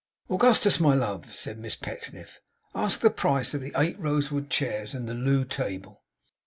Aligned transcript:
'Augustus, 0.31 0.79
my 0.79 0.95
love,' 0.95 1.31
said 1.35 1.59
Miss 1.59 1.75
Pecksniff, 1.75 2.41
'ask 2.73 3.01
the 3.01 3.11
price 3.11 3.53
of 3.53 3.61
the 3.61 3.71
eight 3.77 3.99
rosewood 3.99 4.49
chairs, 4.49 4.95
and 4.95 5.07
the 5.07 5.13
loo 5.13 5.45
table. 5.45 6.01